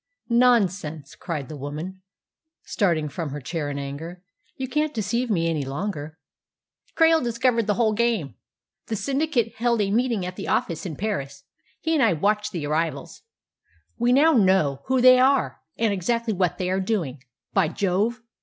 [0.29, 2.01] "Nonsense!" cried the woman,
[2.63, 4.23] starting from her chair in anger.
[4.55, 6.17] "You can't deceive me any longer."
[6.97, 8.33] "Krail has discovered the whole game.
[8.87, 11.43] The syndicate held a meeting at the office in Paris.
[11.81, 13.21] He and I watched the arrivals.
[13.99, 17.21] We now know who they are, and exactly what they are doing.
[17.53, 18.23] By Jove!